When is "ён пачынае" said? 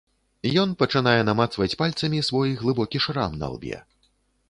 0.61-1.19